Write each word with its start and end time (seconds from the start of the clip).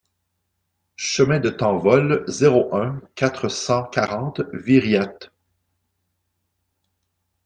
Chemin 0.95 1.37
de 1.39 1.51
Tanvol, 1.51 2.23
zéro 2.27 2.75
un, 2.75 2.99
quatre 3.13 3.49
cent 3.49 3.83
quarante 3.83 4.41
Viriat 4.51 5.29